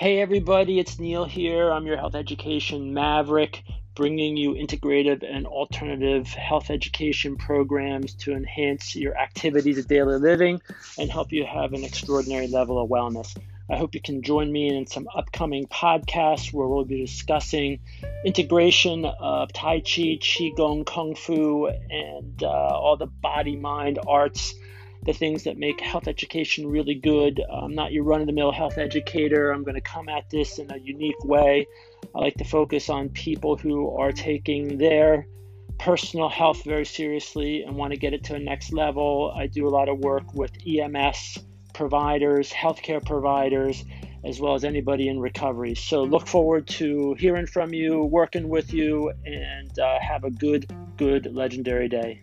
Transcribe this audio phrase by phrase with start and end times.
[0.00, 1.70] Hey, everybody, it's Neil here.
[1.70, 3.62] I'm your health education maverick,
[3.94, 10.62] bringing you integrative and alternative health education programs to enhance your activities of daily living
[10.98, 13.36] and help you have an extraordinary level of wellness.
[13.68, 17.80] I hope you can join me in some upcoming podcasts where we'll be discussing
[18.24, 24.54] integration of Tai Chi, Qigong, Kung Fu, and uh, all the body mind arts
[25.06, 27.42] the things that make health education really good.
[27.50, 29.50] I'm not your run of the mill health educator.
[29.50, 31.66] I'm going to come at this in a unique way.
[32.14, 35.26] I like to focus on people who are taking their
[35.78, 39.32] personal health very seriously and want to get it to a next level.
[39.34, 41.38] I do a lot of work with EMS
[41.72, 43.82] providers, healthcare providers,
[44.22, 45.74] as well as anybody in recovery.
[45.74, 50.70] So look forward to hearing from you, working with you, and uh, have a good,
[50.98, 52.22] good, legendary day.